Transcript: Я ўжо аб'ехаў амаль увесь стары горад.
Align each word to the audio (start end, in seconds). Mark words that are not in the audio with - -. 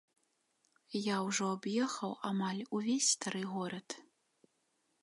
Я 0.99 1.17
ўжо 1.27 1.49
аб'ехаў 1.57 2.11
амаль 2.31 2.63
увесь 2.79 3.09
стары 3.19 3.45
горад. 3.53 3.87